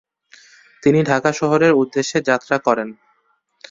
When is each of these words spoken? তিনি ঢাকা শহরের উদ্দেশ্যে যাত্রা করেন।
তিনি 0.83 0.99
ঢাকা 1.03 1.31
শহরের 1.33 1.73
উদ্দেশ্যে 1.73 2.19
যাত্রা 2.21 2.57
করেন। 2.57 2.89